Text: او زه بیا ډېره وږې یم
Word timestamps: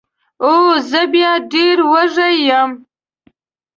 او 0.47 0.53
زه 0.89 1.01
بیا 1.13 1.31
ډېره 1.51 1.83
وږې 1.91 2.29
یم 2.47 2.71